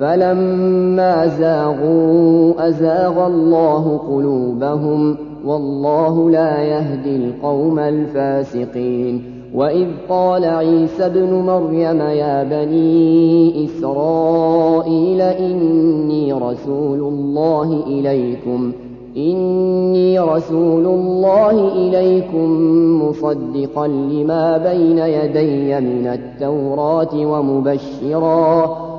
فلما 0.00 1.26
زاغوا 1.26 2.68
أزاغ 2.68 3.26
الله 3.26 4.00
قلوبهم 4.08 5.16
والله 5.44 6.30
لا 6.30 6.62
يهدي 6.62 7.16
القوم 7.16 7.78
الفاسقين 7.78 9.22
وإذ 9.54 9.86
قال 10.08 10.44
عيسى 10.44 11.06
ابن 11.06 11.32
مريم 11.32 12.00
يا 12.00 12.44
بني 12.44 13.64
إسرائيل 13.64 15.20
إني 15.20 16.32
رسول 16.32 16.98
الله 16.98 17.84
إليكم 17.86 18.72
إني 19.16 20.18
رسول 20.18 20.86
الله 20.86 21.72
إليكم 21.72 22.48
مصدقا 23.02 23.86
لما 23.86 24.58
بين 24.58 24.98
يدي 24.98 25.80
من 25.80 26.06
التوراة 26.06 27.14
ومبشرا 27.14 28.76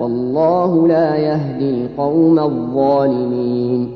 والله 0.00 0.88
لا 0.88 1.16
يهدي 1.16 1.70
القوم 1.70 2.38
الظالمين. 2.38 3.88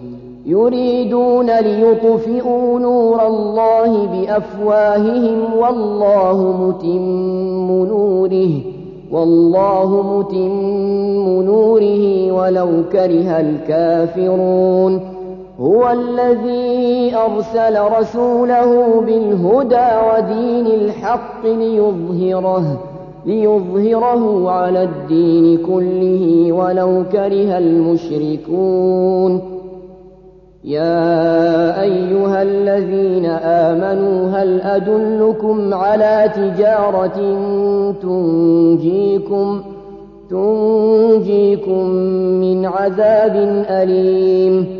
يريدون 0.46 1.58
ليطفئوا 1.60 2.78
نور 2.78 3.26
الله 3.26 4.06
بأفواههم 4.06 5.54
والله 5.58 6.54
متم 6.60 7.86
نوره 7.86 8.50
والله 9.12 10.02
متم 10.02 11.42
نوره 11.42 12.32
ولو 12.32 12.68
كره 12.92 13.40
الكافرون. 13.40 15.00
هو 15.60 15.90
الذي 15.90 17.14
أرسل 17.16 17.80
رسوله 17.98 19.00
بالهدى 19.06 19.88
ودين 20.08 20.66
الحق 20.66 21.44
ليظهره. 21.44 22.89
ليظهره 23.26 24.50
على 24.50 24.82
الدين 24.82 25.58
كله 25.66 26.52
ولو 26.52 27.04
كره 27.12 27.58
المشركون. 27.58 29.40
يا 30.64 31.82
أيها 31.82 32.42
الذين 32.42 33.26
آمنوا 33.26 34.30
هل 34.30 34.60
أدلكم 34.60 35.74
على 35.74 36.30
تجارة 36.36 37.18
تنجيكم 38.02 39.60
تنجيكم 40.30 41.86
من 42.40 42.66
عذاب 42.66 43.64
أليم؟ 43.70 44.79